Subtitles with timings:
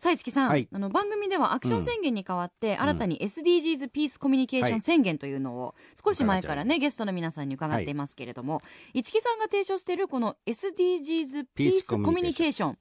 [0.00, 0.66] さあ市木さん、はい。
[0.72, 8.62] あの番組ではアクション宣言に代わって、新たに SDGs ピースコミュニケーション宣言というのを少し前からね、ゲストの皆さんに伺っていますけれども、
[8.94, 12.78] 市木さんが提唱しているこの SDGs ピースコミュニケーション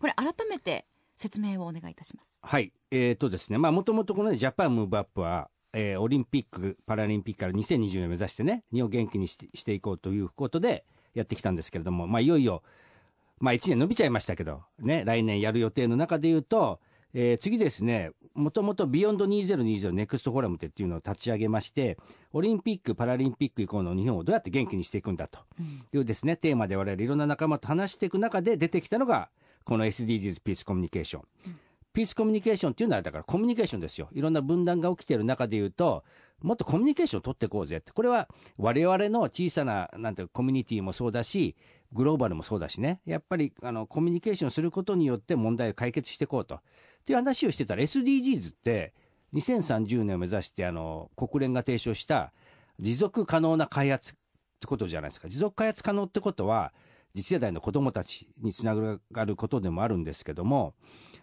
[0.00, 2.38] これ改めて説明をお願いいたします。
[2.40, 2.72] はい。
[2.90, 12.62] えーとですねまあもともとこの、ね、ジャパンムーブアップはえーオリンピック・パラリンピックから2020年を目指してね日本を元気にしてしていこうということでやってきたんですけれども、まあ、いよいよ、
[13.42, 16.78] まあ、1年伸びちゃいましたけど、ね、来年やる予定の中でいうと、
[17.12, 21.98] えー次ですねもともと Beyond 2020 Next Forum っていうのを立ち上げまして
[22.32, 25.40] オリンピック・パラリンピック以降の日本をどうやって元気にしていくんだと
[25.92, 29.28] いうですねテーマで我々いろんな仲間と話していく中で出てきたのが
[29.64, 31.22] この SDGs ピースコミュニケーション。
[31.92, 34.08] ピースコミュニケーションっていうのはだからコミュニケーションですよ。
[34.12, 36.04] いろんな分断が起きている中で言うと、
[36.40, 37.92] もっとコミュニケーションを取っていこうぜって。
[37.92, 41.54] これは我々の小さな、なんていうコミュニティもそうだし、
[41.92, 43.00] グローバルもそうだしね。
[43.04, 46.56] やっぱり、あの、コミュニケーションすることによって問題を解決していこうと。
[46.56, 46.60] っ
[47.04, 48.94] ていう話をしてたら SDGs って
[49.34, 52.32] 2030年を目指して、あの、国連が提唱した
[52.78, 54.14] 持続可能な開発っ
[54.60, 55.28] てことじゃないですか。
[55.28, 56.72] 持続開発可能ってことは、
[57.14, 60.74] 次世代の子どもたちにつながることでもあるんですけども、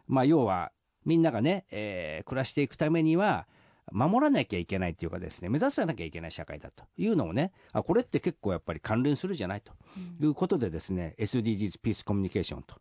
[0.07, 0.71] まあ、要は
[1.05, 3.47] みんながね、えー暮らしていくためには
[3.91, 9.73] 守らなきゃいけないっていうかですね目指さなきゃいけない社会だというのをねあこれって結構やっぱり関連するじゃないと。
[10.21, 12.75] いうことでですね、SDGs ピースコミュニケーションと。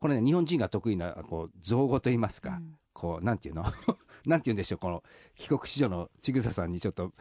[0.00, 2.60] これね日本人が得意なこう造語といいますか、
[2.92, 3.64] こうなんていうの？
[4.26, 5.02] なんて言うんでしょうこの
[5.34, 7.12] 帰国子女のちぐささんにちょっと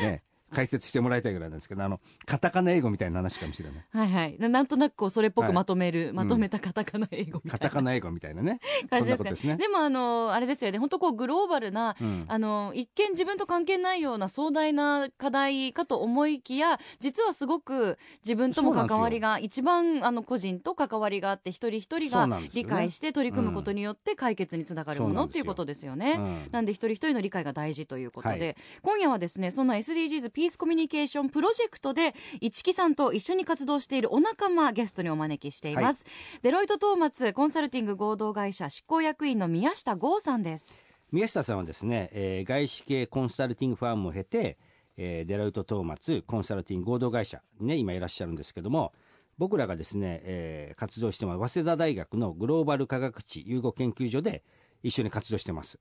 [0.00, 3.84] ね解説してもらいたいぐらいなんですけどあのカタカナ英語みたいな話かもしれない。
[3.92, 4.36] はいはい。
[4.38, 5.50] ななんとなくこうそれっぽはい。
[5.50, 7.58] くまとめる、まとめたカタカナ英語みたいな。
[7.58, 8.60] カタカナ英語みたいなね。
[8.90, 9.24] 感じですね。
[9.24, 9.56] そんなことですね。
[9.56, 10.78] でもあのあれですよね。
[10.78, 12.24] 本当こうグローバルな、うん。
[12.28, 26.16] あの一見自分と関係ないような壮大な課題かと思いきや実はすごく自分とも関わりが一番あの個人と関わりがあって一人一人が理解して取り組むことによって解決につながるものっていうことですよね。
[26.18, 28.56] うんなんで一人一人の理解が大事ということで、はい。
[28.82, 36.06] 今夜はですねそんな SDGs ピースコミュニケーションプロジェクトで市木さんと一緒に活動しているお仲間ゲストにお招きしています、
[36.40, 40.82] デロイトトーマツコンサルティング合同会社執行役員の宮下剛さんです。
[41.12, 44.56] 宮下さんはですね、えー外資系コンサルティングファームを経て、
[44.96, 48.94] えーデロイト・トーマツコンサルティング合同会社にね今いらっしゃるんですけども
[49.36, 54.42] 僕らがですね、えー活動してます早稲田大学のグローバル科学地融合研究所で
[54.82, 55.78] 一緒に活動してます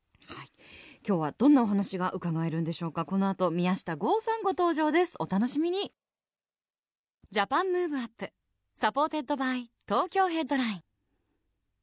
[1.08, 3.06] 今日はどんなお話が伺えるんでしょうか？
[3.06, 5.16] この後宮下剛さんご登場です。
[5.20, 5.94] お楽しみに。
[7.32, 8.32] ジャパンムーブアップ。
[8.76, 10.82] サポーテッドバイ東京ヘッドライン。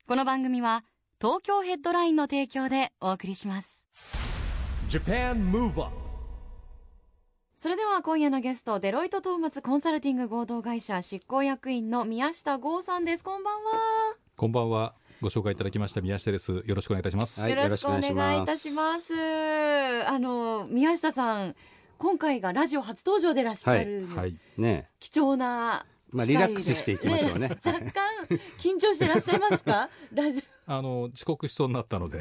[0.07, 0.85] この番組は
[1.21, 3.87] 東京ヘッドラインの提供でお送りします。
[4.89, 5.93] Japan Move Up
[7.57, 13.25] それでは今夜のゲストデロイトトーマツコンサルティング合同会社執行役員の宮下剛さんです。
[13.25, 13.61] こんばんは。
[14.37, 14.95] こんばんは。
[15.27, 16.63] ご紹介いただきました宮下です。
[16.65, 17.41] よろしくお願いいたします。
[17.41, 19.13] はいよろしくお願いいたよします。
[20.07, 21.57] あの宮下さん、
[21.99, 24.37] 今回がラジオ初登場でいらっしゃる、はい。
[24.57, 27.91] ね貴重なまあリラックスしていきましょうね若干
[28.61, 29.91] 緊張していらっしゃいますか？
[30.13, 32.21] ラジあの遅刻しそうになったので、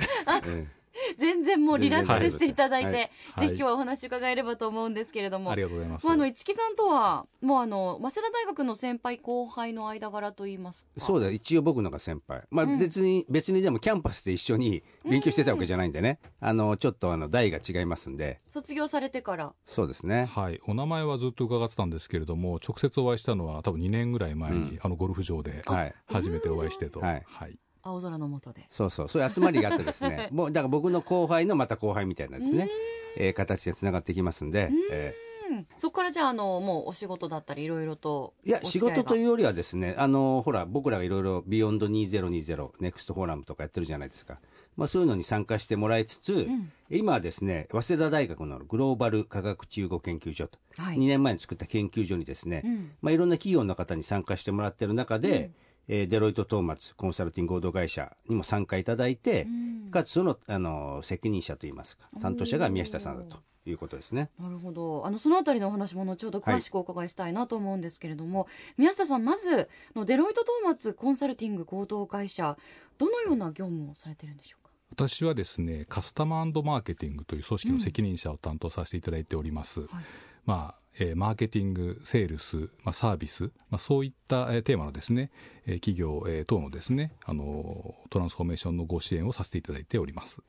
[1.18, 2.96] 全然もうリラックスしていただいて、はい。
[2.96, 3.10] はい。
[3.40, 5.52] ぜひ今日はお話伺えればと思うんですけれども。
[5.52, 6.06] ありがとうございます。
[6.06, 12.44] もうあの市木さんとはもうあの早稲田大学の先輩後輩の間柄と言いますそうだ一応僕のが先輩。
[12.50, 12.78] まあうん。
[12.78, 18.40] 別に、別にでもキャンパスで一緒に勉強してたわけじゃないんでね、あのちょっとあの代が違いますんで。
[18.48, 19.54] 卒業されてから。
[19.66, 20.26] そうですね。
[20.26, 24.80] はい、お名前はずっと伺ってたんですけれども、直接お会いしたのは多分2年ぐらい前に、うん。
[24.82, 25.96] あのゴルフ場ではい。
[26.08, 27.00] 初めてお会いしてと。
[27.00, 27.24] はい。
[27.26, 27.58] はい。
[27.86, 28.66] 青空の下で。
[28.70, 29.10] そうそう。
[29.10, 30.30] そういう集まりがあってですね。
[30.34, 32.70] もうだから僕の後輩のまた後輩みたいなですね、
[33.18, 35.16] えー形でつながってきますんで、え
[35.52, 35.68] うん。
[35.78, 44.42] そこからじゃああのもうお仕事だったりいろいろとーいや仕事といううよりはですねあのほら僕らがいろいろ「Beyond 2020 Next Forum」とかやってるじゃないですか、
[44.76, 46.72] まあ、そういうのに参加してもらいつつ、ん。
[46.90, 50.98] 今はですね早稲田大学のグローバル科学中国研究所と、はい。
[50.98, 52.92] 2年前に作った研究所にですね、うん。
[53.02, 55.52] まあ、いろんな企業の方に参加してもらってる中で、
[55.88, 59.92] えーデロイト・トーマツコンサルティング合同会社にも参加いただいて、ん。
[59.92, 64.30] かつそのあの責任者といいますか担当者が宮下さんだということですね。
[64.40, 65.06] なるほど。
[65.06, 68.48] あのそのあたりのお話も後ほど詳しくお伺いしたいなと思うんですけれども、
[68.78, 72.58] 宮下さんまずのデロイトトーマツコンサルティング合同会社
[72.98, 74.72] どのような業務をされてるんでしょうか？
[74.92, 79.90] 私はですねカスタマーマーケティングという組織の責任者を担当させていただいております、はい
[80.46, 85.30] まあえーマーケティング、セールス、まあ、サービス、まあ、そういった、えーテーマのですね、
[85.66, 90.42] えー企業、えー等のですね、あのートランスフォーメーションのご支援をさせていただいております。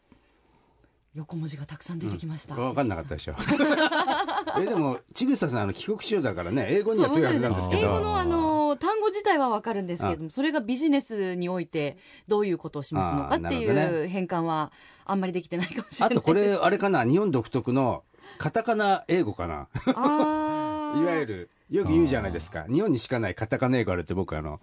[1.15, 3.35] 横文字がたくさん出てきました、分かんなかったでしょ。
[4.61, 7.81] えでも千草さんあの帰国子女だからね英語には強いはずなんですけど。
[7.81, 11.97] 英語のあの単語自体はわかるんですけれどもそれがビジネスにおいて
[12.29, 14.71] どういうことを示すのかっていう変換は
[15.07, 18.05] あんまりできてないかもしれないあとこれあれかな日本独特の
[18.39, 19.69] カタカナ英語かな？
[19.87, 22.65] いわゆるよく言うじゃないですか。
[22.69, 24.61] 日本にしかないカタカナ英語あるって僕あの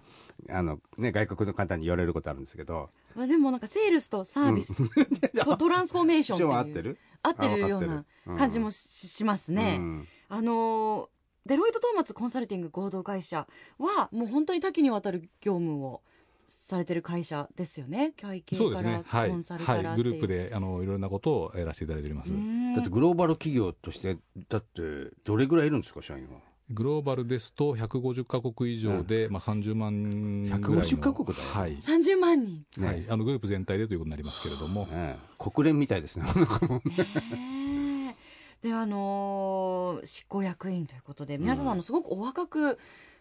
[0.48, 2.90] あの、ね、外国の方に言われることあるんですけど。
[3.14, 4.74] まあ、でもなんかセールスとサービス、
[5.44, 6.98] とトランスフォーメーションっていう合ってる？
[7.22, 8.04] 合ってるような
[8.36, 9.76] 感じもししますね。
[9.78, 10.08] うん。
[10.28, 11.14] あのー
[11.46, 13.46] デロイト・トーマツコンサルティング合同会社
[13.78, 16.00] はもう本当に多岐にわたる業務を
[16.46, 19.02] されてる会社ですよね会計からそうですね。
[19.06, 19.30] はい。
[19.30, 20.00] コンサルからはい。
[20.00, 22.36] っていう、グループで、あの、いろんなことをやらせていただいておりますう。
[22.36, 24.16] んだってグローバル企業として
[24.48, 24.82] だって
[25.24, 26.40] どれぐらいいるんですか社員は？
[26.70, 30.82] グローバルですと、150カ国以上で、まあ、30万ぐらいの。
[30.82, 31.76] 150カ国だよはい。
[31.76, 33.04] 30万人、ねはい。
[33.08, 34.88] あの、グループ全体でということになりますけれども。
[34.90, 36.24] ええ国連みたいですね
[37.36, 38.16] ね
[38.62, 42.78] えであのー執行役員ということで皆さんあのすごくお若く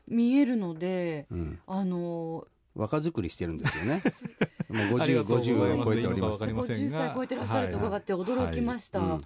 [0.08, 4.02] 見えるので、うんあの若作りしてるんですよね
[4.70, 9.20] もうありが50、とうござい50ますを超えておりますいいのかわかりませんが50歳超えてらっしゃると伺って驚きました。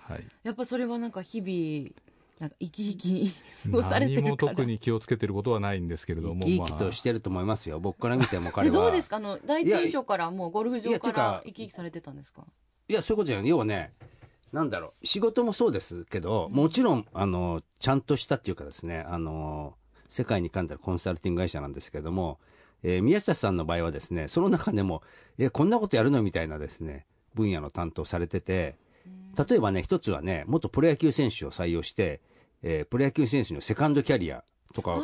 [0.43, 1.95] やっぱそれはなんか日々
[2.39, 3.33] なんか生き生き
[3.63, 6.41] 過ごされて何もるから特に気をつけてることはないんですけれども。
[6.41, 12.43] 生き生きまあとしてると思いますよ僕から見ても彼はでどうですかあの第一印象からもうゴルフい場から生き生きされてたんですか
[12.89, 13.47] いや、そういうことじゃない。
[13.47, 13.91] 要はね、
[14.53, 19.75] なんだろう、仕事もそうですけど、もちろん、あの、ちゃんとしたっていうかですね、あの、
[20.07, 22.39] 世界に関たるコンサルティング会社なんですけども、
[22.83, 25.01] えー宮下さんの場合はですね、その中でも、
[25.37, 28.75] え、こんなことやるのみたいなですね、分野の担当されてて、
[29.49, 32.21] 例えばね、一つはね、元プロ野球選手を採用して、
[32.63, 34.43] えープロ野球選手のセカンドキャリア
[34.73, 35.01] とか、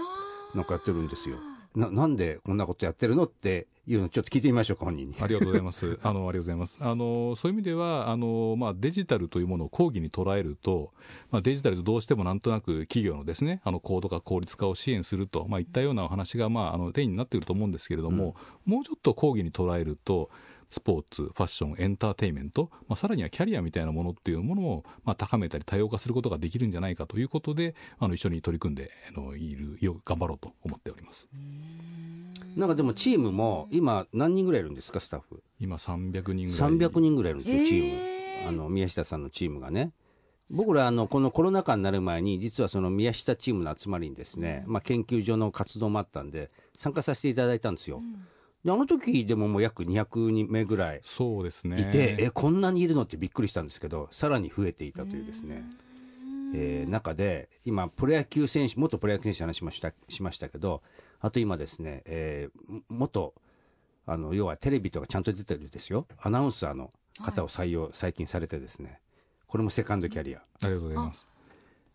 [0.56, 1.38] なんかやってるんですよ。
[1.76, 5.16] な、なんでこんなことやってるのっていうのをちょっと聞いてみましょうか、本人に。
[5.20, 6.00] ありがとうございます。
[6.04, 6.78] あの、ありがとうございます。
[6.82, 10.92] あの、そういう意味では、あの、まあ、デジタルというものを講義に捉えると、
[11.32, 18.36] まあ、デジタルとどうしてもなんとなく企業のですね、あの、高度化、効率化を支援すると、まあ、いったようなお話が、まあ、あの、定義になっていると思うんですけれども、
[18.66, 20.30] もうちょっと講義に捉えると、
[20.74, 31.30] スポーツ、ファッション、エンターテインメント、まあ、さらにはキャリアみたいなものっていうものを、まあ、高めたり多様化することができるんじゃないかということで、あの、一緒に取り組んで、あの、いる、よ頑張ろうと思っております。
[32.56, 35.42] なんかでもチームも今何人ぐらいいるんですかスタッフ？
[35.60, 36.72] 今300人ぐらい。
[36.72, 37.84] 300人ぐらいいるんですよチー。
[37.88, 38.50] へーム。
[38.50, 39.92] あの宮下さんのチームがね。
[40.52, 48.02] 僕らあのこのコロナ禍になる前に実はその宮下チームの集まりにですね、まあ、研究所の活動もあったんで参加させていただいたんですよ、
[48.64, 51.82] であの時でももう約200人目ぐらいそうですね。
[51.82, 55.64] いて、えこんなにいるのってびっくりしたんですけどさらに増えていたというですね、
[56.56, 60.82] えー中で今プロ野球選手元プロ野球選手の話しましたしましたけど
[61.20, 63.34] あと今ですね、えーも元
[64.06, 66.08] あの要はテレビとかちゃんと出てるですよ。
[66.20, 66.92] アナウンサーの
[67.24, 69.00] 方を採用、最近されてですね。
[69.48, 71.28] これもセカンドキャリア、ありがとうございます。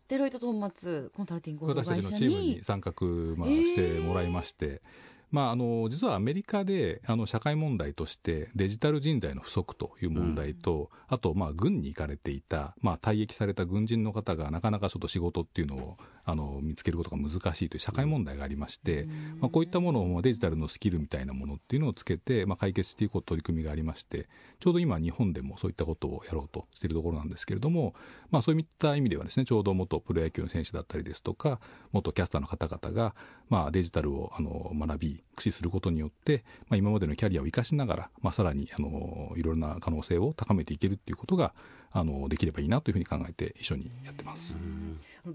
[0.09, 2.93] デロイト・トーマツコンサルティング私た会社ちのチームにに参画、
[3.37, 4.81] まあ、えーしてもらいまして、
[5.30, 15.97] まあ、あの実はアメリカであの社会問題としてデジタル人材の不足という問題と、あと、まあ、軍に行かれていた、まあ、退役された軍人の方がなかなかちょっと仕事っていうのを
[16.28, 19.08] あの見つけることが難しいという社会問題がありまして、
[19.40, 24.28] まあ、こういったものをまあデジタルのスキルみたいなものっていうのをつけて、まあ、解決していこう取り組みがありまして
[24.61, 27.94] ちょうど今日本でもそういったことをやろうとしているところなんですけれども、
[28.30, 31.61] まあ、そういった意味ではですねちょうど元プロ野球の選手だったりですとか
[31.92, 33.14] 元キャスターの方々が、
[33.49, 41.54] まあ、デジタルをあの学び駆使することによって、まあ、今までのキャリアを生かしながら、まあ、さらにあのいろいろな可能性を高めていけるっていうことが
[41.90, 44.54] あのできればいいなというふうに考えて一緒にやってます。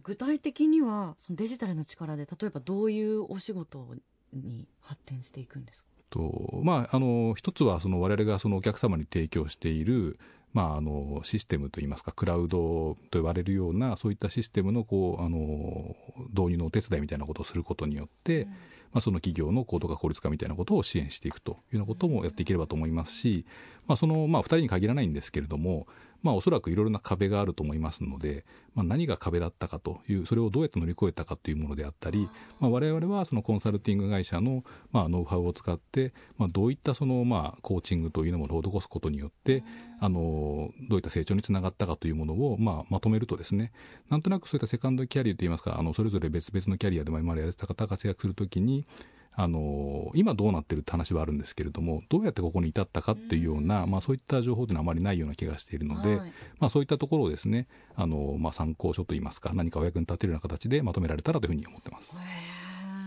[0.04, 3.96] 具体的にはそのデジタルの力で例えばどういうお仕事
[4.34, 5.90] に発展していくんですか？
[6.10, 10.20] とまあ、あの一つはその我々がそのお客様に提供している、
[10.54, 15.96] まあ、あのシステムといいますかクラウドと言われるようなそういったシステムのこうあの
[16.30, 18.46] 導入のお手伝いみたいなことをすることによって、
[18.92, 23.48] まあ、その企業の高度化効率化みたいなことを支援していくというようなこともやっていければと思いますし、
[23.88, 25.88] まあ、その、まあ、2人に限らないんですけれども、
[26.24, 39.64] まあ、おそらくいろいろな壁があると思いますので、まあ、何が壁だったかというそれをどうやって乗り越えたかというものであったり、まあ、我々はそのコンサルティング会社の、まあ、ノウハウを使って、まあ、どういったその、まあ、コーチングというのも施すことによって
[40.00, 43.74] あのどういった成長につながったかというものを、まあ、まとめるとですね
[44.10, 48.86] なんとなくそういったセカンドキャリアといいますかあのそれぞれ別々のキャリアで今までやられてた方が活躍するときに
[49.36, 56.34] あの今どうなってるって話はあるんですけれどもどうやってここに至ったかっていうような、まあ、そういった情報というのはあまりないような気がしているので、はい。
[56.60, 62.12] まあ、そういったところをですねあの、まあ、参考書といいますか何かお役に立てるような形でまとめられたらというふうに思ってます。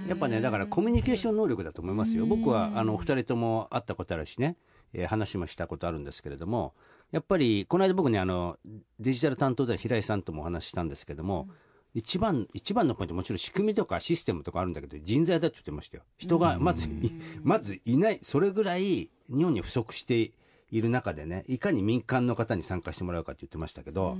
[0.08, 2.26] やっぱねだからコミュニケーション能力だと思いますよ。
[2.26, 4.56] 僕はあのお二人とも会ったことあるしね、
[4.92, 6.74] えー話もしたことあるんですけれども
[7.10, 8.56] やっぱりこの間僕ねあの
[8.98, 11.48] デジタル担当で平井さんともお話ししたんですけども、
[11.96, 16.02] 一番一番のポイントもちろん仕組みとかシステムとかあるんだけど人材だって言ってましたよ。
[16.18, 17.10] 人がまずい
[17.42, 20.32] まずいないそれぐらい日本に不足して
[20.70, 24.18] いる中でねいかに民間の方に参加してもらうかって言ってましたけど、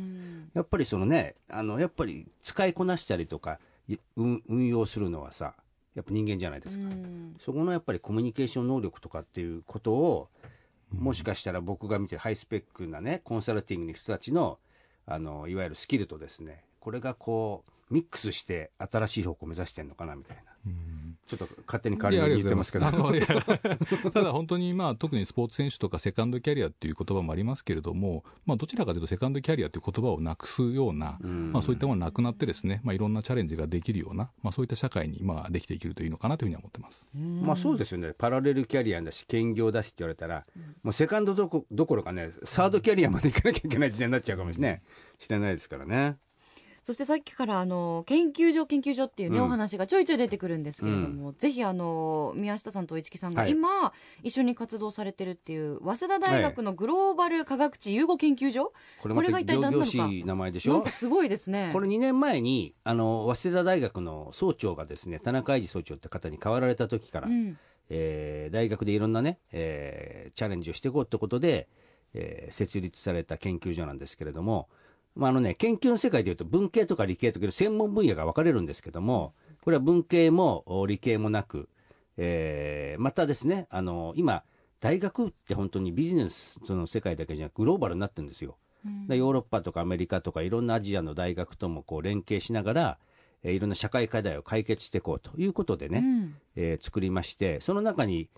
[0.54, 5.52] やっぱりそのねあのやっぱり使いこなしたりとかい運運用するのはさ
[5.94, 6.84] やっぱ人間じゃないですか、
[7.44, 10.28] そこのやっぱりコミュニケーション能力とかっていうことを
[10.90, 14.58] もしかしたら僕が見てるハイスペックなねコンサルティングの人たちの
[15.04, 20.42] あのいわゆるスキルとですねこれがこうミックスして新しい方向を目指してるのかなみたいな、
[21.26, 22.86] ちょっと勝手に代わりに言ってますけど。
[24.12, 31.52] ただ本当に、まあ、特にスポーツ選手とかセカンドキャリアっていう言葉もありますけれども、まあ、どちらかというとセカンドキャリアという言葉をなくすような、ん。
[31.52, 37.08] まあ、そういったものがなくなってですね、まあ、いろんなチャレンジができるような、まあ、そういった社会に、まあ、できていけるといいのかなというふうには思ってます。
[37.14, 38.14] まあそうですよね。
[38.16, 40.46] パラレルキャリアだし兼業だしって言われたら、
[40.82, 44.82] もうセカンドどこどころかねサードキャリアまで行かなきゃいけない時代になっちゃうかもしれない、
[45.18, 46.18] してないですからね
[46.86, 49.44] そしてさっきからあの研究所研究所っていうね、うん。
[49.46, 60.08] お話がちょいちょい出てくるんですけれども、ぜひあの宮下さんと市木さんがはい今、一緒に活動されてるっていう早稲田大学のグローバル科学地融合研究所、これこれが一体何なのか？
[60.26, 60.74] 名前でしょ？
[60.74, 61.70] なんかすごいですね。
[61.72, 67.58] これ2年前にあの早稲田大学の総長がですね田中英二総長って方に変わられた時から、うん。
[67.90, 71.68] えー大学でいろんなね、えーチャレンジをしていこうってことで、
[72.14, 74.68] えー設立された研究所なんですけれども、
[75.16, 81.68] まああのね、研究の世界でいうと文系とか理系とか専門分野が分かれるんですけどもこれは文系もお理系もなく、
[82.18, 84.42] えーまたですねあの今
[84.80, 88.56] 大学って本当にビジネスの世界だけじゃなくグローバルになってるんですよ。
[89.08, 92.98] でヨーロッパとかアメリカとかいろんなアジアの大学ともこう連携しながら、
[93.42, 96.34] えーいろんな社会課題を解決していこうということでね、うん。
[96.56, 98.28] えー作りましてその中に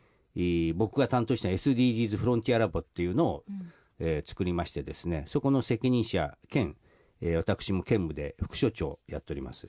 [0.74, 3.44] 僕が担当した SDGs フロンティアラボっていうのを、
[3.98, 6.76] えー作りましてですねそこの責任者兼、
[7.20, 9.68] えー私も兼務で副所長やっております。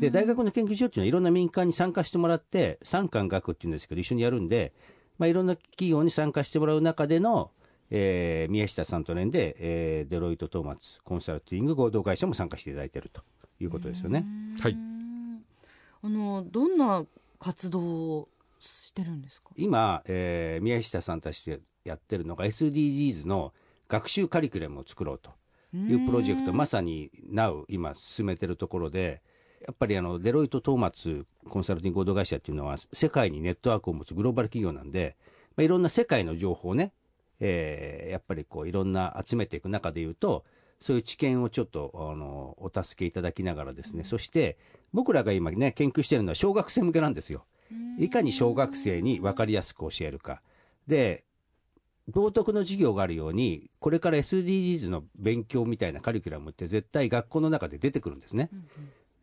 [0.00, 4.72] で大学の研究所っていうのはいろんな民間に参加してもらって産官学っていうんですけど一緒にやるんで、
[5.18, 7.50] まあ、いろんな企業に参加してもらう中での、
[7.90, 13.22] えー宮下さんと連で、えーデロイト・トーマツコンサルティング合同会社も参加していただいていると
[13.60, 14.24] いうことですよね。
[14.60, 14.76] はい。
[16.02, 17.04] あのどんな
[17.38, 17.80] 活動
[18.20, 19.50] をしてるんですか？
[19.56, 23.52] 今、えー宮下さんたちでやってるのが SDGs の
[23.88, 25.30] 学習カリキュラムを作ろうと
[25.74, 29.22] いうプロジェクトまさに Now 今進めてるところで
[29.66, 35.16] やっぱりあのデロイト・トーマツコンサルティング合同会社っていうのは世界にネットワークを持つグローバル企業なんで、
[35.56, 36.92] まあ、いろんな世界の情報をね、
[37.40, 40.44] えーやっぱりこういろんな集めていく中でいうと
[40.80, 44.56] そういう知見をちょっとあのお助けいただきながらですね、そして
[44.92, 47.44] 僕らが今ね研究しているのは小学生向けなんですよ。
[47.98, 50.42] いかに小学生に分かりやすく教えるか。
[50.86, 51.24] で
[52.08, 58.50] 道徳の授業があるようにこれから SDGs の勉強みたいなカリキュラムって絶対学校の中で出てくるんですね。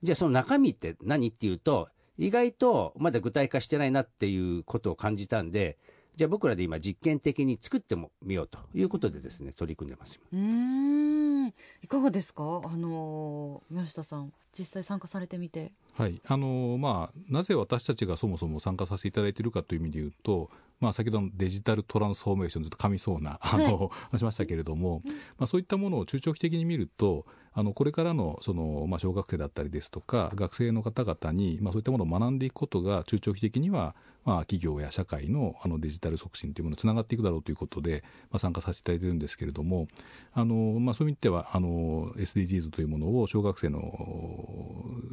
[0.04, 5.78] じゃあその中身って何っていうと意外とまだ具体化してないなっていうことを感じたんで
[6.16, 10.20] じゃあ僕らで今実験的に作ってもみようということでですね取り組んでます。
[10.32, 12.62] うーんいかがですか？
[12.64, 15.72] あの宮下さん実際参加されてみて。
[15.96, 16.22] はい。
[16.28, 20.50] あのまあ、なぜ私たちがそもそも参加させていただいているかという意味で言うと、
[20.80, 25.02] まあ、先ほどのデジタルトランスフォーメーションずっと噛みそうなあの、話しましたけれども、
[25.38, 33.96] まあ、そういったものを中長期的に見るとあのこれからのその、まあ、小学生だったりですとか学生の方々に、まあ、そういったものを学んでいくことが中長期的には、
[34.26, 39.88] まあ、企業や社会のあのデジタル促進というものにつながっていくだろうということで、まあ、参加させていただいているんですけれども
[40.34, 43.80] あの、まあ、そういう意味ではあの SDGs というものを小学生の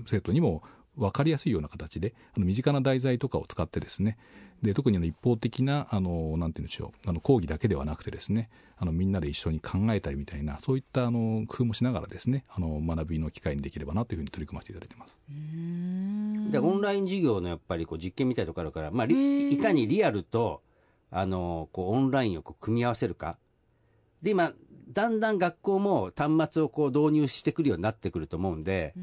[0.07, 0.63] 生徒にも
[0.97, 4.17] 分かりやすいような形であの身近な題材とかを使ってですね。
[4.63, 8.49] で特にあの一方的なあのなんて言うんでしょうあの講義だけではなくてですね
[8.79, 16.51] あのみんなで一緒に考えたりみたいなそういったあの工夫もしながらですねあの学びの機会にできればなというふうに取り組ませていただいています。
[16.51, 20.63] でオンライン授業のやっぱりこう実験みたいなところあるから、まあ、いかにリアルと
[21.11, 23.37] あのこうオンラインをこう組み合わせるか。
[24.23, 24.53] で今
[24.89, 28.95] だんだん学校も端末をこう導入してくるようになってくると思うんで、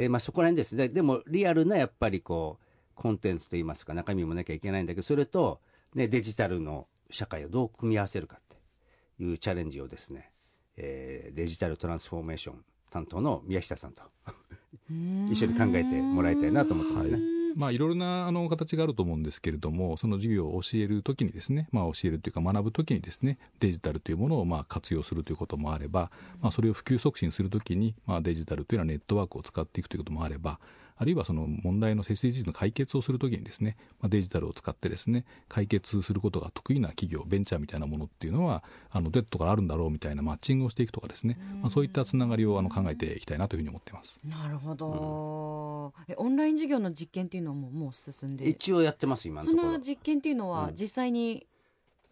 [0.00, 0.76] えーまあ、そこら辺です。
[0.76, 2.64] ねでもリアルなやっぱりこう
[2.94, 5.60] コンテンツといいますか中身もなきゃいけないんだけどそれと、
[5.94, 10.30] ね、デジタルの社会をどう組み合わせるかっていうチャレンジをですね、
[10.76, 14.02] えーデジタルトランスフォーメーション担当の宮下さんと
[15.30, 17.37] 一緒に考えてもらいたいなと思ってますね。
[17.58, 30.60] まあ、いろいろなあの形があると思うんですけれども、その授業を教えるときにですね、まあ、教えるというか学ぶときにですね、デジタルというものをまあ活用するということもあれば、まあ、それを普及促進するときに、まあ、デジタルというのはネットワークを使っていくということもあれば、
[31.00, 44.18] あるいはその問題の SDGs の解決をするときにですね、まあ、デジタルを使ってですね、解決することが得意な企業、ベンチャーみたいなものっていうのは、あの、どうやってからあるんだろうみたいなマッチングをしていくとかですね、まあ、そういったつながりをあの考えていきたいなというふうに思っています。
[44.24, 48.48] なるほど、えオンライン授業の実験っていうのはもうもう進んで？
[48.48, 49.62] 一応やってます今のところ。
[49.64, 50.74] その実験っていうのはうん。
[50.74, 51.46] 実際に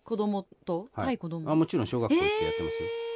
[0.04, 1.06] 子供と、はい。
[1.06, 1.50] 対子供？
[1.50, 3.06] あもちろん小学校行ってやってますよ、えー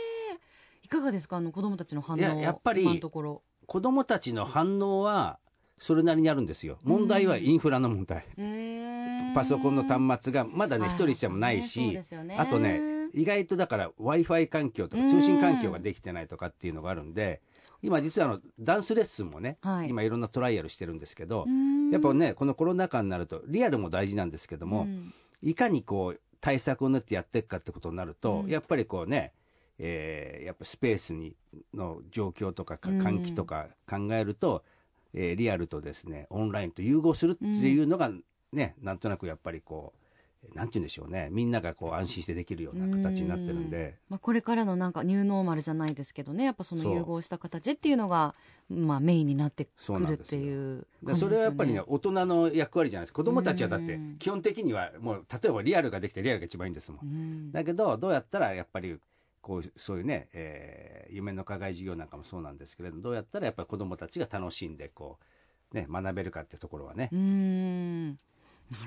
[0.82, 1.36] いかがですか？
[1.36, 3.42] あの子供たちの反応いややっぱり今のところ。
[3.66, 5.38] 子供たちの反応は
[5.80, 6.78] それなりにあるんですよ。
[6.84, 8.24] 問題はインフラの問題、
[9.34, 11.98] パソコンの端末がまだね一人じゃもないし、
[12.36, 17.40] あとね意外とだから w i f i 環境とか通信環境ができてないとかっていうのがあるんで
[17.82, 19.88] 今実はあのダンスレッスンもね、はい。
[19.88, 21.46] 今いろんなトライアルしてるんですけど
[21.90, 24.86] やっぱねこのコロナ禍になるとリアルも大事なんですけども、
[25.42, 28.48] いかにこう対策を練ってやっていくかってことになると、うん。
[28.48, 29.32] やっぱりこうね、
[29.78, 31.36] えーやっぱスペースに
[31.72, 34.62] の状況とか換気とか考えると、
[35.14, 38.10] えーリアルとですねオンラインと融合するっていうのが
[38.52, 40.00] ね、なんとなくやっぱりこう
[40.54, 41.28] なんて言うんでしょうね。
[41.30, 43.98] みんながこう安心してできるような形になってるんで。
[44.08, 46.44] まあ、これからのなんかニューノーマルじゃないですけどね。
[46.44, 48.34] やっぱその融合した形っていうのが
[48.70, 51.20] まあメインになってくるっていう感ね。
[51.20, 53.12] それはやっぱりね大人の役割じゃないです。
[53.12, 54.16] 子供たちはだってうん。
[54.18, 57.06] 基本的にはもう例えばリアルができてリアルが一番いいんですもん。
[57.06, 57.52] うん。
[57.52, 58.98] だけどどうやったらやっぱり
[59.40, 65.18] こうそういうね、えー夢の課外授業なんかもそうなんですけれどどうやったらやっぱり子どもたちが楽しんでこ
[65.72, 67.08] う、ね、学べるかっていうところはね。
[67.12, 68.10] うー、ん。
[68.10, 68.16] な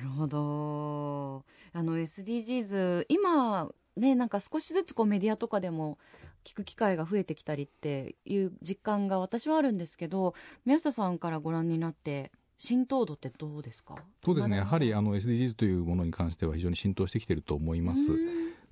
[0.02, 1.44] るほど。
[1.74, 5.98] あの SDGs 今ねなんか少しずつこうメディアとかでも
[6.46, 10.34] 聞く機会が増えてきたりっていう実感が私はあるんですけど
[10.66, 13.96] 宮下さんからご覧になって浸透度ってどうですか？
[14.24, 18.02] そうですね、やはりあのの SDGs というものに関しては非常に浸透してきていると思います。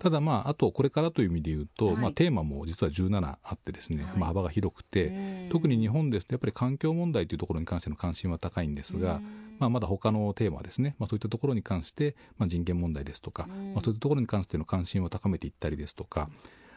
[0.01, 1.95] ただ、まあ、あとこれからという意味で言うと、はい。
[1.95, 4.17] まあ、テーマも実は17あってですね、はい。
[4.17, 9.21] まあ、幅が広くて、特に日本ですとやっぱり環境問題というところに関しての関心は高いんですが、
[9.59, 13.73] まあ、まだ他のテーマですね、まあ、そういったところに関して、まあ、人権問題ですとか、うん。
[13.73, 16.31] まあ、そういったところに関しての関心を高めていったりですとか、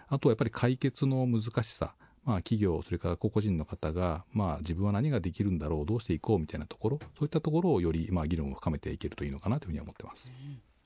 [0.09, 1.95] あとはやっぱり解決の難しさ、
[2.25, 10.31] まあ、企業、それから個々人の方が、まあ、自分は何ができるんだろう、どうしていこうみたいなところ、そういったところをより、まあ、議論を深めていけるといいのかなというふうには思ってます。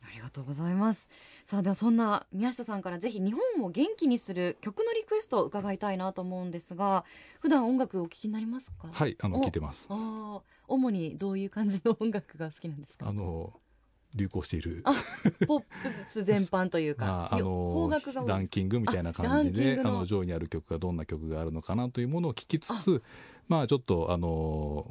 [0.08, 1.08] ありがとうございます。
[1.44, 7.04] さあではそんな宮下さんからぜひ日本を元気にする曲のリクエストを伺いたいなと思うんですが
[7.40, 8.88] 普段音楽お聴きになりますか？
[8.90, 9.86] はい、あの、お聞いてます。
[9.90, 13.08] あー主にどういう感じの音楽が好きなんですか？
[13.08, 13.52] あの、
[14.14, 14.82] 流行している、
[15.46, 17.90] ポップス全般というか、 まあ、の
[18.26, 19.92] ランキングみたいな感じであグの。
[20.00, 23.02] の上位にある曲がどんな曲があるのかなというものを聞きつつ
[23.48, 24.90] まあちょっとあの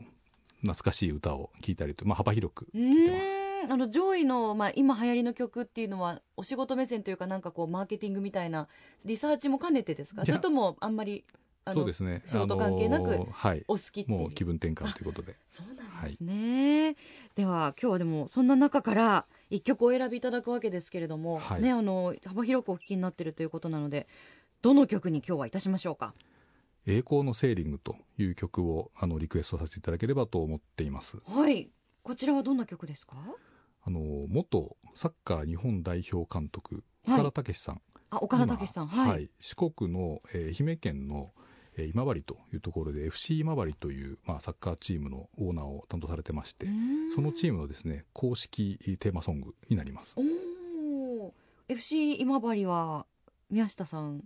[0.62, 3.47] 懐かしい歌を聴いたりと、まあ、幅広くう聴いてます。
[3.70, 8.67] あの上位の、まあ、今流行りの曲っていうのはお仕事目線というかなんかこうマーケティングみたいな
[9.06, 10.26] リサーチも兼ねてですか？
[10.26, 11.26] それともあんまり
[11.70, 12.22] そうですね。
[12.26, 13.20] 仕事関係なくい。
[13.67, 14.20] お好きっていう。
[14.20, 15.36] もう気分転換ということで。
[15.50, 16.96] そうなんですね、
[17.36, 21.62] では今日はでもそんな中から一曲お選びいただくわけですけれども、はい。
[21.62, 24.08] ねあの幅広くお聞きになってるということなので
[24.62, 26.13] どの曲に今日はいたしましょうか
[26.88, 31.17] 「栄光のセーリング」という曲をあのリクエストさせていただければと思っています。
[31.26, 31.70] はい
[32.08, 33.17] こちらはどんな曲ですか？
[33.84, 37.22] あの元サッカー日本代表監督はい。
[37.22, 38.88] 岡田武史さん、あ岡田武史さん。
[38.88, 41.34] 今はい、四国の、えー愛媛県の、
[41.76, 46.65] えー今治というところで FC 今治という、まあ、サッカーチームのオーナーを担当されてまして、
[47.13, 50.15] そのチームのですね公式テーマソングになります。
[50.17, 50.22] お
[51.26, 51.34] お
[51.67, 53.06] FC 今治は
[53.50, 54.24] 宮下さん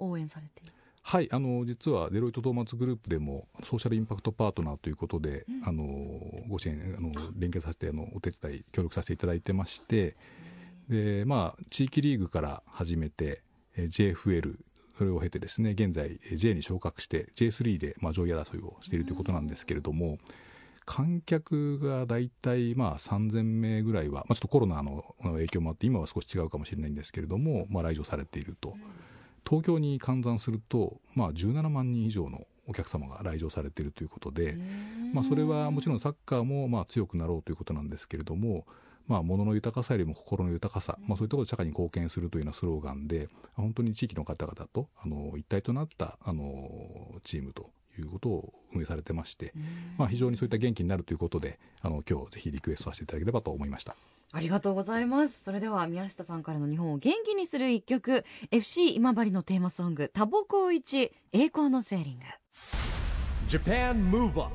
[0.00, 0.72] 応援されている？
[1.02, 5.84] はいあの実はデロイト・トーマツグループでもソーシャルインパクトパートナーということで、うんあの
[6.48, 10.16] ご支援あの連携させてあのお手伝い協力させていただいてまして
[10.88, 13.42] で、まあ、地域リーグから始めて
[13.76, 14.56] えー JFL
[14.98, 20.18] それを経てですね現在えー J に昇格して J3 で、まあ、上位争いをしているということなんですけれども、
[20.84, 28.74] 観客が大体まあ3000名ぐらいは、まあ、ちょっとコロナの影響もあって今は少し違うかもしれないんですけれども、まあ、来場されていると。
[29.48, 34.56] 東京に換算すると、まあ、17万人以上のお客様が来場されているということで、
[35.12, 38.66] まあ、それはもちろんサッカーもまあ強くなろうということなんですけれども、
[39.08, 49.52] まあ、物の豊かさよりも心の豊かさ、まあ、そういうところで社会に貢献するというようなスローガンで本当に地域の方々とあの一体となったあのチームということを運営されてまして、
[49.98, 53.96] まあ、非常にそういった元気になるということであの今日ぜひリクエストさせていただければと思いました。
[54.32, 55.42] ありがとうございます。
[55.42, 62.24] それでは宮下さんからの日本を元気にする一曲、FC 今治のテーマソング、タボコ一栄光のセーリング。
[63.48, 64.54] Japan Move Up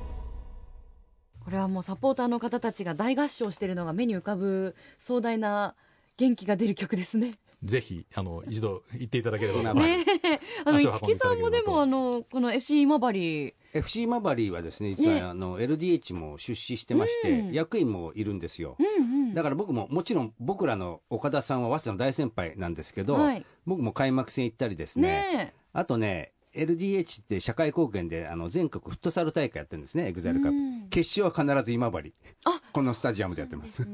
[1.43, 5.75] これはもうサポーターの方たちが大合唱しているのが目に浮かぶ壮大な
[6.17, 7.33] 元気が出る曲ですね。
[7.63, 19.33] ぜひあの一度行っていただければ、ねねえ、あの足を運んで市木さんもでもあのこの FC 今治 FC 今治はですね実は、ねあの LDH も出資してまして、うん役員もいるんですよ、うんうん。
[19.33, 23.45] だから僕ももちろん僕らの岡田さんは早稲田の大先輩なんですけど、はい。
[23.65, 25.07] 僕も開幕戦行ったりですね。
[25.07, 30.89] ねあとね LDH って社会貢献であの全国フットサル大会やってるんですね EXILE CUP、うん。
[30.89, 32.13] 決勝は必ず今治。
[32.45, 33.85] あこのスタジアムえでやってます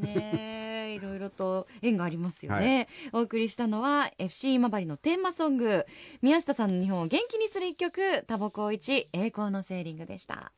[1.01, 5.85] ろいろと縁がありますよね、お送りしたのは FC 今治のテーマソング。
[6.21, 10.51] 宮下さんの日本を元気にする一曲タバコ一栄光のセーリングでした。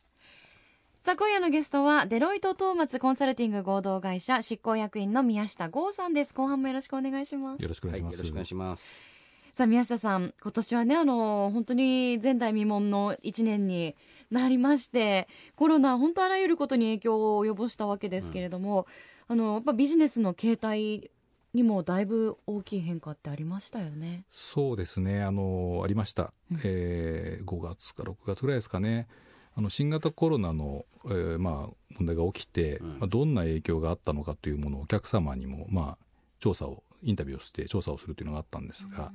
[1.01, 6.34] さあ今夜のゲストはデロイトトーマツコンサルティング合同会社執行役員の宮下剛さんです。
[6.34, 7.62] 後半もよろしくお願いします。
[7.62, 8.21] よろしくお願いします。
[8.21, 8.84] はいよろしくお願いします。
[9.53, 13.95] さあ宮下さん今年はねあの本当に前代未聞の1年に
[14.33, 18.87] なりましてコロナ本当あらゆることに影響を及ぼしたわけですけれども、
[19.27, 21.11] あのやっぱビジネスの形態
[21.53, 24.25] にもだいぶ大きい変化ってありましたよね。
[24.31, 26.59] そうですね、あのありました、うん。
[26.63, 29.07] えー5月か6月ぐらいですかね、
[29.55, 32.87] あの新型コロナの、えーまあ、問題が起きて、うん。
[32.99, 36.05] まあ、どんな影響があったのかというものをお客様にも、まあ、
[36.39, 39.11] 調査を、インタビューをして調査をするというのがあったんですが、やっ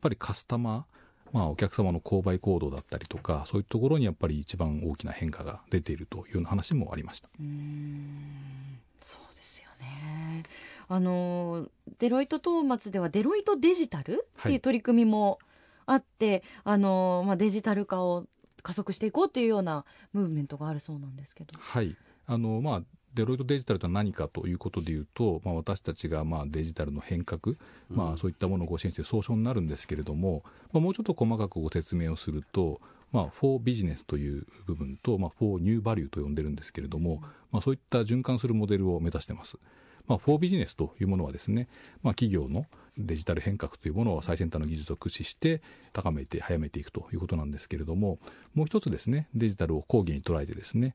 [0.00, 1.01] ぱりカスタマー、
[1.32, 7.28] まあ、お客様の購買行動だったりとか、そういうところにやっぱり一番大きな変化が出ているというような話もありました。
[7.40, 10.44] うーんそうですよね。
[10.88, 11.68] あの
[11.98, 15.38] デロイトトーマツではデロイトデジタルっていう取り組みも
[15.86, 18.26] あって、あのまあデジタル化を
[18.62, 21.58] 加速していこうっていうようなムーブメントがあるそうなんですけど。
[21.58, 22.82] はいあのまあ
[23.14, 27.56] デロイトデジタルとは何かということでいうと、まあ、私たちがまあデジタルの変革、
[27.90, 32.80] まあ、そういったものをご支援して総称になるんですけれども、まあ、もうちょっと細かくご説明をすると、
[33.12, 39.58] まあ、フォービジネスという部分と、まあ、フォーニューバリューと呼んでるんですけれども、まあ、そういった循環するモデルを目指してます。
[40.06, 41.68] まあ、フォービジネスというものはですね、
[42.02, 42.66] まあ、企業の
[42.98, 48.18] デジタル変革というものを最先端の技術を駆使して高めて早めていくということなんですけれども
[48.54, 50.94] もう一つですねデジタルを講義に捉えてですね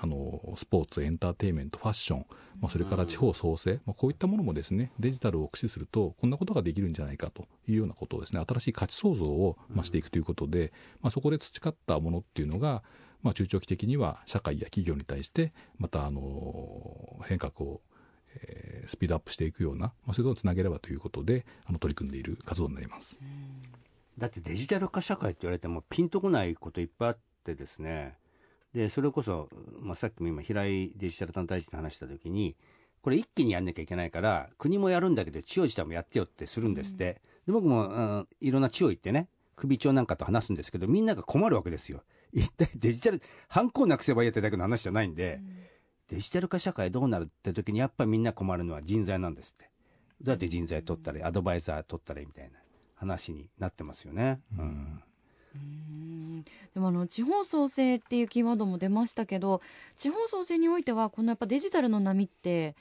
[0.00, 2.26] あのスポーツエンターテインメントファッション、
[2.60, 12.82] まあ、それから地方創生、まあ、こういったものもですねデジタルを駆使するとこんなことができるんじゃないかというようなことをですね新しい価値創造をましていくということで、まあ、そこで培ったものっていうのが、
[13.22, 17.80] まあ、中長期的には社会や企業に対してまたあの変革を
[18.36, 23.16] えスピードアップしていくような、まあ、そういうことをつなげればということであの取り組んでいる活動になります。
[24.18, 28.16] だってデジタル化社会って言われてもピンとこないこといっぱいあってですね
[28.74, 29.48] でそれこそ、
[29.80, 32.56] まあ、さっきも今平井デジタル担当大臣と話した時に
[33.02, 42.02] これ一気にやんなきゃいけないから国もやるんだけど地方自治体もやってよってするんですって、で僕も、うんいろんな地方行ってね首長なんかと話すんですけどみんなが困るわけですよ。
[42.32, 45.40] 一体デジタル犯行なくせばいいやってだけの話じゃないんで、
[46.08, 49.70] デジタル化社会どうなるって時にやっぱりみんな困るのは人材なんですって。
[50.20, 52.58] どうやって人材取ったらいいアドバイザー取ったらいいみたいな
[52.94, 54.40] 話になってますよね。
[54.58, 55.02] うん。
[55.54, 56.13] うん
[56.74, 59.60] でもあの地方創生っていうキーワードも出ましたけど
[59.96, 62.76] 地方創生においてはこのやっぱデジタルの波って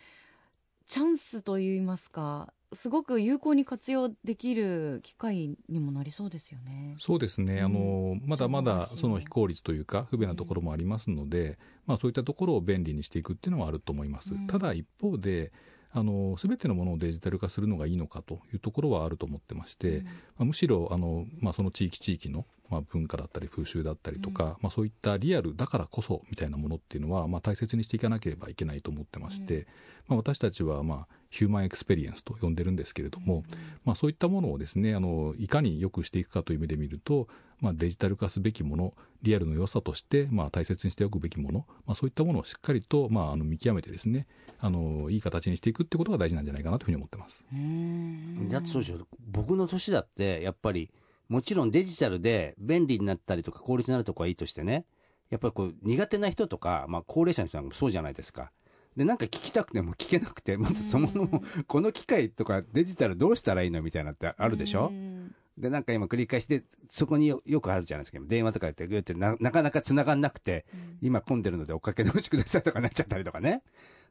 [0.88, 6.96] チャンスといいますかすごく有効に活用できる機会にもなりそうですよね。
[7.00, 7.66] そうですね、うん。
[7.66, 14.48] あのまだまだその非効率というか不便なところもありますので、まあ、そういったところを便利にしていくっていうのはあると思います、うん。
[14.48, 15.52] ただ一方で
[15.96, 20.06] あの全てのものをデジタル化するのがいいのかというところはあると思ってまして、うん。
[20.06, 29.68] まあ、むしろあの、まあ、その地域地域の、まあ、文化だったり風習だったりとか、まあ、そういったリアルだからこそみたいなものっていうのは、まあ、大切にしていかなければいけないと思ってまして、
[30.08, 33.44] まあ、私たちは、まあ、 Human Experience と呼んでるんですけれども、
[33.86, 37.28] まあ、そういったものをですねあのいかによくしていくかという意味で見ると、
[37.60, 38.94] まあ、デジタル化すべきもの
[39.24, 44.28] リアルの良さとして、まあ、大切にしておくべきもの、まあ、そういったものをしっかりと、まあ、あの見極めてですね
[44.60, 47.44] あのいい形にしていくってことが大事なんじゃないかなというふうに思ってます。
[47.52, 49.08] うんだってそうでしょ。
[49.32, 50.92] 僕の年だってやっぱり
[51.30, 54.86] もちろんデジタルで便利になったりとか効率になるとこはいいとしてね
[55.30, 58.52] やっぱりこう苦手な人とか、まあ、高齢者の人なんかもそうじゃないですか。
[58.96, 64.90] でなんか聞きたくても聞けなくてまずそもそもこの機械とかデジタルどうしたらいいのみたいなのってあるでしょ？
[64.92, 70.66] うんでなんか今繰り返してそこによよくあるじゃないですか電話とかやってグーってななかなか繋がんなくて
[71.02, 73.52] 今混んでるのでおかけ直しくださいとかなっちゃったりとかね。
[73.52, 73.64] だか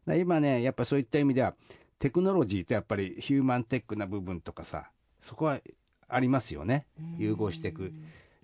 [0.07, 1.55] ら今ね、やっぱそういった意味では、
[1.99, 5.61] テクノロジーとやっぱりヒューマンテックな部分とかさ、そこは
[6.09, 6.87] ありますよね。
[7.19, 7.93] 融合していく。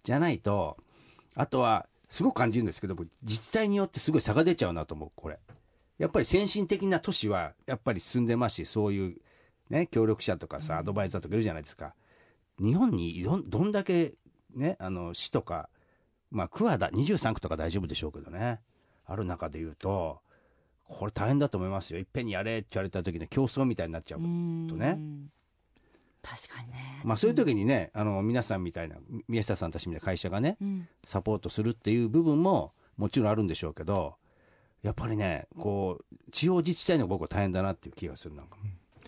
[0.05, 0.77] じゃないと、
[1.35, 5.39] あとは、すごく感じるんですけど、僕自治体によってすごい差が出ちゃうなと思う、これ。
[5.99, 9.17] やっぱり先進的な都市は、やっぱり進んでますし、そういう、
[9.69, 11.95] ね、協力者とかさ、アドバイザーとかいるじゃないですか。
[12.61, 14.15] 日本にどんどんだけ、
[14.55, 15.69] ね、あの、市とか、
[16.31, 18.61] まあ、区はだ23区とか大丈夫でしょうけどね、
[19.07, 20.21] ある中で言うと、
[20.89, 21.99] これ大変だと思いますよ。
[21.99, 24.97] いっぺんにやれって言われた時の競争みたいになっちゃうとね。
[24.97, 25.31] うん。
[26.23, 27.03] 確かにね。
[27.05, 28.97] まあ、そういう時にね、あの皆さんみたいな
[29.29, 30.89] 宮下さんたちみたいな会社がねうん。
[31.05, 34.17] サポートするっていう部分ももちろんあるんでしょうけど
[34.83, 38.57] やっぱりねこう地方自治体の僕は大変だなっていう気がするなんか、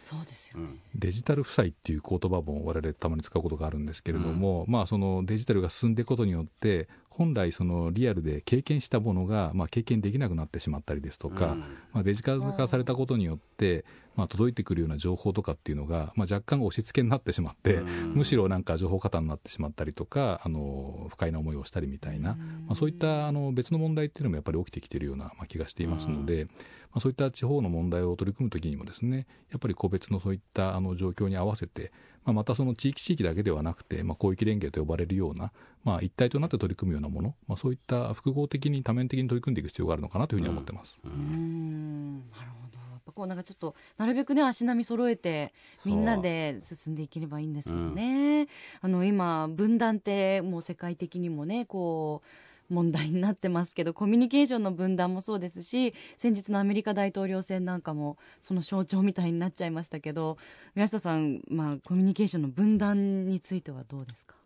[0.00, 0.80] そうですようん。
[0.94, 11.60] デジタル負債っていう言葉も我々たまに使うことがあるんですけれども、まあ、そのデジタルが進んでいくことによって本来そのリアルで経験したものがまあ経験できなくなってしまったりですとか、うん。
[11.92, 13.84] まあ、デジタル化されたことによって、
[14.16, 18.12] まあ、届いてくるような情報とかっていうのが、まあ、若干押し付けになってしまって、うん。
[18.14, 22.36] むしろなんか情報過多になってしまったりとかあの不快な思いをしたりみたいな、
[22.66, 26.46] まあ、そういったあの別の問題っていうのもやっぱり起きてきているようなまあ気がしていますので、
[26.92, 31.92] まあ、そういった地方の問題を取り組むときにもですねやっぱり個別のそういったあの状況に合わせて、
[32.24, 35.52] まあ、またその地域地域だけではなくて、まあ、広域連携と呼ばれるような、
[35.84, 41.00] まあ、一体となって取り組むようなもの、まあ、そういった複合的に多面的に取り組んでいく必要があるのかなというふうに思ってます。
[41.04, 42.18] うーん。
[42.30, 42.80] なるほど。
[43.12, 45.52] こうなんかちょっとなるべくね足並み揃えて
[45.84, 48.46] みんなで進んでいければいいんですけどね、
[48.80, 52.26] あの今分断ってもう世界的にもねこう
[52.70, 60.38] 問題になってますけどコミュニケーションの分断もそうですし先日のアメリカ大統領選なんかもその象徴みたいになっちゃいましたけど
[60.74, 64.36] 宮下さん、まあ、コミュニケーションの分断についてはどうですか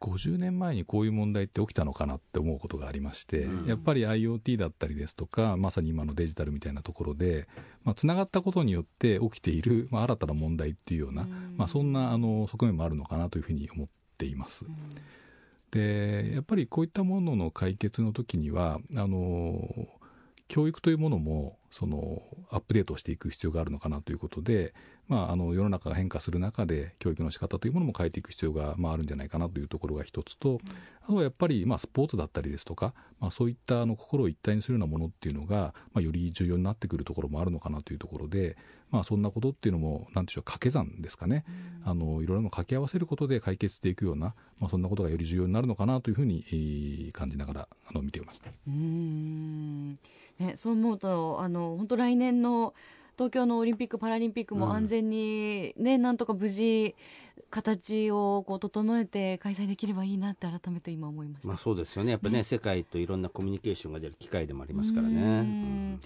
[0.00, 3.68] ？50年前にこういう問題って起きたのかなって思うことがありまして、うん。
[3.68, 7.48] やっぱり IoT だったりですとかまさに今のデジタルみたいなところで
[7.84, 11.54] まあ、つながったことによって起きている、まあ、新たな問題っていうような、うん。
[11.56, 14.66] まあ、そんなあの側面もあるのかなというふうに思っています。
[15.70, 19.88] でやっぱりこういったものの解決の時にはあの
[20.50, 24.74] 教育というものもそのアップデートしていく必要があるのかなということで、
[25.06, 30.58] まあ、あの世の中が変化する中で教育の仕方というものも変えていく必要が、まあ、あるんじゃないかなというところが一つと、
[31.02, 38.56] あとはやっぱり、まあ、スポーツだったりですとか、まあ、そういったあの心を一体にするようなものっていうのが、まあ、より重要になってくるところもあるのかなというところで、
[38.90, 41.44] まあ、そんなことっていうのもなんでしょう掛け算ですかね、
[41.84, 48.50] あのいろいろなものを掛け合わせることで解決していくような、まあ、そんなことがより重要になるのかなというふうにえー感じながらあの見ていました。
[48.50, 49.98] うーん。
[50.38, 52.74] ね、そう思うとあの本当来年の
[53.16, 56.94] 東京のオリンピック・パラリンピックも安全に、ねなんとか無事
[57.50, 61.48] 形をこう整えて開催できればいいなって改めて今思いました。
[61.48, 62.12] まあ、そうですよね。
[62.12, 65.98] やっぱね世界といろんなコミュニケーションが出る機会でもありますからね。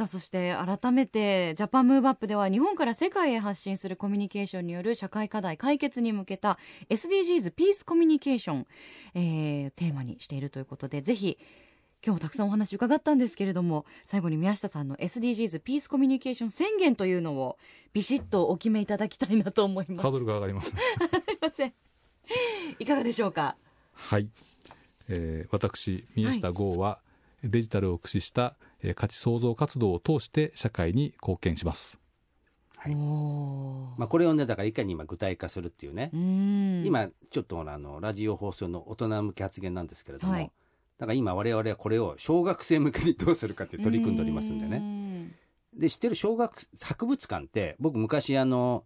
[0.00, 6.58] さあそして改めてジャパンムーブアップでは日本から世界へ発信するコミュニケーションによる社会課題解決に向けた
[6.88, 8.66] SDGs ピースコミュニケーション、
[9.14, 11.36] えーテーマにしているということでぜひ
[12.02, 17.58] 今日もたくさんお話伺ったんですけれども最後に宮下さんの SDGs ピースコミュニケーション宣言というのを
[17.92, 20.02] ビシッとお決めいただきたいなと思います。
[20.02, 20.80] ハードルが上がりますね。
[21.28, 21.74] すいません。
[22.78, 23.54] いかがでしょうか？
[23.92, 24.30] はい、
[25.10, 27.00] えー私宮下剛は
[27.42, 31.98] デジタルを駆使した、えー価値創造活動を通して社会に貢献します。
[32.76, 32.94] はい。
[32.94, 36.10] まあ、これをねだからいかに今具体化するっていうね。
[36.84, 40.50] 今ちょっとあのラジオ放送の大人向け発言なんですけれども、はい。
[40.98, 44.80] だから今我々はこれを小学生向けにどうするかって取り組んでおりますんでね。
[44.80, 45.30] ね
[45.74, 48.84] で知ってる小学博物館って僕昔あの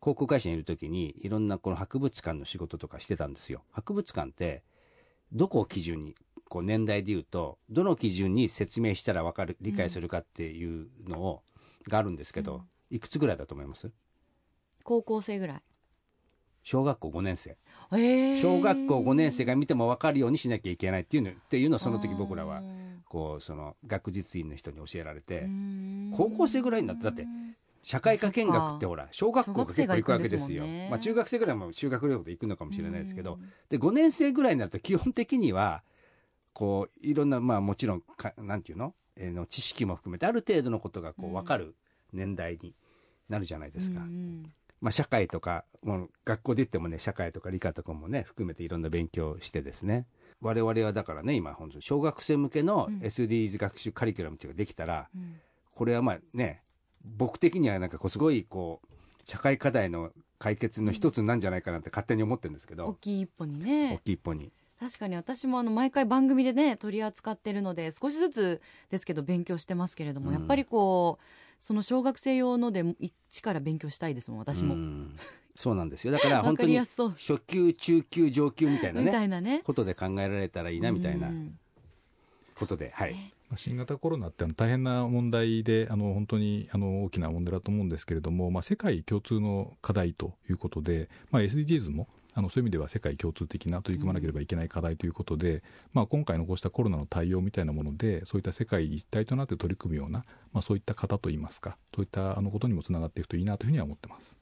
[0.00, 3.62] 航空会社にいる時にいろんなこの博物館の仕事とかしてたんですよ。
[3.72, 4.62] 博物館って
[5.32, 6.14] どこを基準に
[6.50, 11.42] こう年代で言うとどの基準に説明したら分かる理解するかっていうのを、
[11.88, 13.90] があるんですけど、いくつぐらいだと思います？
[14.82, 15.62] 高校生ぐらい。
[16.64, 17.56] 小学校5年生。
[17.92, 18.40] えー。
[18.42, 22.62] 小学校5年生が見ても分かるようにしなきゃいけないっていうのっていうのをその時僕らは
[23.08, 25.48] こうその学術院の人に教えられて
[26.16, 27.26] 高校生ぐらいになってだって
[27.82, 30.64] 社会科見学ってほら小学校が結構行くわけですよ。
[30.64, 30.88] ね。
[30.90, 35.82] まあ、中学生ぐらいも修学旅行で行くのかもしれないですけどで5年生ぐらいになると基本的には
[36.52, 41.74] こういろんなまあもちろんかなんていうの,、えーの知識も含めてある程度のことがこう分かる
[42.12, 42.74] 年代に
[43.28, 44.00] なるじゃないですか。
[44.80, 50.06] まあ、社会とかもう学校で言ってもね社会とか理科とかもね含めていろんな勉強をしてですね。
[50.40, 52.98] 我々はだからね今本当に小学生向けのうん。
[53.00, 55.08] SDGs 学習カリキュラムっていうのができたら、
[55.74, 56.62] これはまあね
[57.04, 64.50] 僕的にはなんかこうすごいこう社会課題の解決の一つなんじゃないかなって勝手に思ってるんですけど、大きい一歩に大ねきい一歩に。
[64.80, 70.34] 確かに私もあの毎回番組でね取り扱ってるので少しずつですけど勉強してますけれども、うん。
[70.34, 71.24] やっぱりこう
[71.62, 75.14] その小学生用ので一から勉強したいですもん私も、うん。
[75.58, 76.12] そうなんですよ。
[76.14, 77.12] だから 本当に初
[77.46, 79.60] 級中級上級みたいなみたねいなね。
[79.64, 81.58] ことで考えられたらいいなみたいなうん。
[82.54, 83.12] ことで、はい。
[83.50, 95.62] まあ新型コロナって大変な問題であの本当にあの大きな問題だと思うんですけれども、まあ、世界共通の課題ということで、まあ、SDGs もあのそういう意味では世界共通的な取り組まなければいけない課題ということで、
[95.92, 104.36] まあ、今回のこうしたコロナの対応みたいなものでそういった世界一体となって取り組むような、まあ、そういった方といいますかそういったあのことにもつながっていくといいなというふうには思ってます。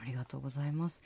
[0.00, 1.02] ありがとうございます。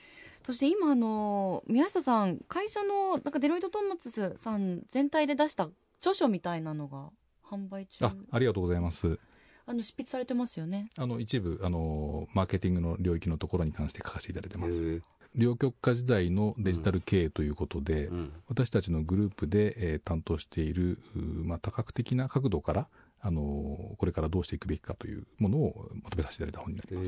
[0.46, 5.68] そして今あの宮下さん会社のなんかデロイトトーマツさん全体で出した
[6.00, 7.10] 著書みたいなのが
[7.44, 8.04] 販売中？
[8.06, 9.18] あありがとうございます。
[9.66, 10.90] あの執筆されてますよね。
[10.98, 15.02] あの一部あのマーケティングの領域のところに関して書かせていただいてます。
[15.34, 22.88] 両極化時代のデジタル経営ということで、うん私たちのグループで、えー担当している、まあ、多角的な角度から、
[23.24, 27.04] あのーこれからどうしていくべきかというものをまとめさせていただいた本になりま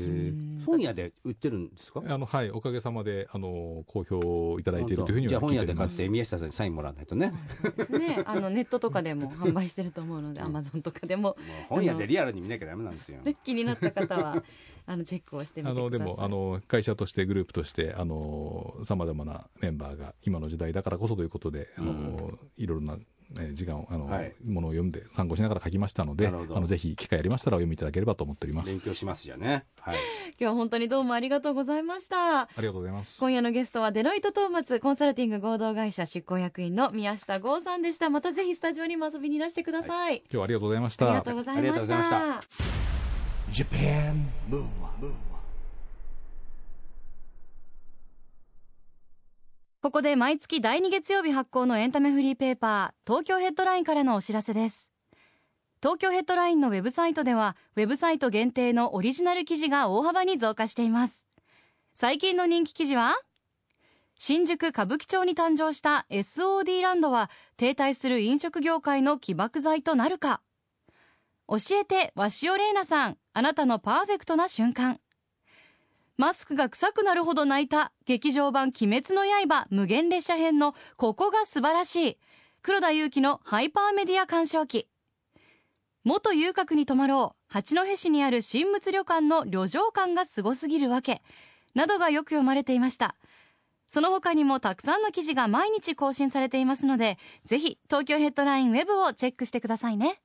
[0.61, 0.65] す。
[0.65, 2.01] 本屋で売ってるんですか？
[2.07, 6.05] あのはい、おかげさまで、あの好評いただいているというふうにじゃあは本屋で買っ聞いております。
[6.05, 7.33] て宮下さんにサインもらわないとね、
[7.89, 8.23] ね。
[8.25, 11.35] あのネットとかでも販売してると思うので、アマゾンとかでも
[11.67, 13.21] 本屋でリアルに見なきゃダメなんですよ。
[13.21, 14.41] ね気になった方は
[14.85, 16.07] あのチェックをしてみあてください。
[16.07, 17.93] のでもあの会社としてグループとして
[18.85, 22.97] さまざまなメンバーが今の時代だからこそということで、あのいろいろな、
[23.39, 29.65] えー時間をあの、はいものを読んで参考しながら書きましたのであのぜひ機会ありましたらお読みいただければと思っております勉強しますじゃね。
[29.79, 29.95] はい。
[30.29, 32.41] 今日は本当にどうもありがとうございました。
[32.41, 38.09] ありがとうございます今夜のゲストはデロイトトーマツコンサルティング合同会社執行役員の宮下剛さんでした。
[38.09, 40.17] またぜひスタジオにも遊びにいらしてください。
[40.17, 42.65] 今日はありがとうございましありたがとうございありがとうごましざいましたた。
[43.51, 45.13] Japan Move Up,
[49.85, 54.89] ここで毎月第2月曜日発行のエンタメフリーペーパー東京ヘッドラインからのお知らせです。
[55.79, 61.27] 東京ヘッドラインのウェブサイトではウェブサイト限定のオリジナル記事が大幅に増加しています。
[61.93, 63.13] 最近の人気記事は
[64.17, 70.41] 新宿歌舞伎町に誕生した SOD ランドは停滞する飲食業界の起爆剤となるか。
[71.47, 74.99] 教えて鷲尾玲奈さんあなたのパーフェクトな瞬間。
[76.17, 82.17] マスクが臭くなるほど泣いた劇場版鬼滅の刃無限列車編のここが素晴らしい。
[82.61, 84.87] 黒田祐樹のハイパーメディア鑑賞記。
[86.03, 87.53] 元遊郭に泊まろう。
[87.53, 91.21] 八戸市にある新物旅館の旅情感がすごすぎるわけ。
[91.73, 93.15] などがよく読まれていました。
[93.89, 100.19] その他にもたくさんの記事が毎日更新されていますのでぜひ東京ヘッドラインウェブをチェックしてくださいね。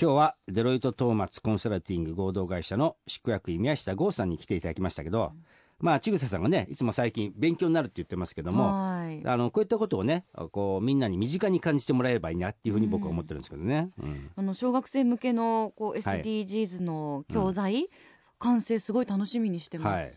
[0.00, 5.32] 今日はデロイトトーマツコンサルティング合同会社の執行役員宮下剛さんに来ていただきましたけど、
[5.80, 9.20] まあ千草さんがねいつも最近勉強になるって言ってますけどもはい。
[9.26, 14.30] あのこういったことをねこうみんなに身近に感じてもらえればいいなっていうふうに僕は思ってるんですけどね、うん。
[14.36, 16.22] あの小学生向けのこうはい。
[16.22, 17.90] SDGs の教材、
[18.38, 20.12] 完成すごい楽しみにしてます、はい。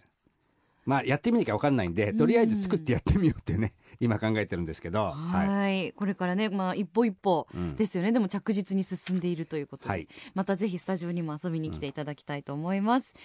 [0.86, 7.76] まあやってみなきゃ分かんないんでとりあえず作ってやってみようっていうね今考えてるんですけどはい、これからね、まあ、一歩一歩うん。
[7.76, 10.08] ですよね、でも着実に進んでいるということで、はい。
[10.34, 13.16] またぜひスタジオにも遊びに来ていただきたいと思います、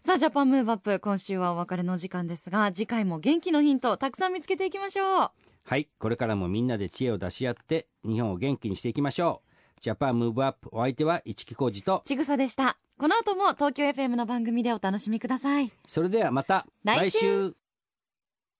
[0.00, 5.30] さあジャパンムーブアップ今週はお別れの時間ですが次回も元気のヒントたくさん見つけていきましょう。
[5.64, 5.88] はい。
[5.98, 9.80] これからもみんなで知恵を出し合って日本を元気にしていきましょう。
[9.80, 12.78] Japan Move Up お相手は市木浩司とちぐさでした。
[12.98, 15.72] この後も東京 FM の番組でお楽しみください。
[15.86, 17.54] それではまた来週。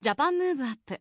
[0.00, 1.00] Japan Move Up